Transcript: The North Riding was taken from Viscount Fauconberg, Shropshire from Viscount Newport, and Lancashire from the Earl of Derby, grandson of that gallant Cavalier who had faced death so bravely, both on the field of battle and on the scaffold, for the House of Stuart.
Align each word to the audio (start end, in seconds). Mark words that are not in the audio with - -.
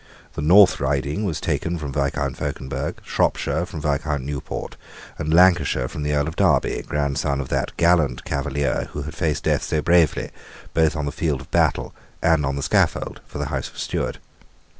The 0.33 0.41
North 0.41 0.79
Riding 0.79 1.25
was 1.25 1.39
taken 1.39 1.77
from 1.77 1.93
Viscount 1.93 2.35
Fauconberg, 2.35 2.95
Shropshire 3.03 3.67
from 3.67 3.81
Viscount 3.83 4.23
Newport, 4.23 4.75
and 5.19 5.31
Lancashire 5.31 5.87
from 5.87 6.01
the 6.01 6.11
Earl 6.15 6.27
of 6.27 6.35
Derby, 6.35 6.83
grandson 6.87 7.39
of 7.39 7.49
that 7.49 7.77
gallant 7.77 8.25
Cavalier 8.25 8.87
who 8.93 9.03
had 9.03 9.13
faced 9.13 9.43
death 9.43 9.61
so 9.61 9.79
bravely, 9.79 10.31
both 10.73 10.95
on 10.95 11.05
the 11.05 11.11
field 11.11 11.39
of 11.41 11.51
battle 11.51 11.93
and 12.19 12.47
on 12.47 12.55
the 12.55 12.63
scaffold, 12.63 13.21
for 13.27 13.37
the 13.37 13.45
House 13.53 13.69
of 13.69 13.77
Stuart. 13.77 14.17